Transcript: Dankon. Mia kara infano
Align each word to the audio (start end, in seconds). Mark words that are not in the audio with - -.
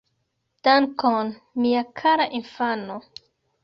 Dankon. 0.63 1.31
Mia 1.61 1.83
kara 2.01 2.29
infano 2.41 2.95